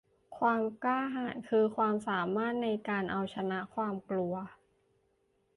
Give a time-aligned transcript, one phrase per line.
[0.37, 4.35] ความกล้าหาญคือความสามารถในการเอาชนะความกลัว